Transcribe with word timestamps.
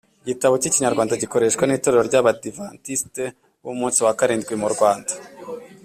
igitabo 0.23 0.53
cy’ikinyarwanda 0.61 1.19
gikoreshwa 1.21 1.63
n’itorero 1.65 2.01
ry’abadiventiste 2.09 3.23
b’umunsi 3.63 3.99
wa 4.05 4.13
karindwi 4.19 4.53
mu 4.61 4.67
rwanda. 4.73 5.13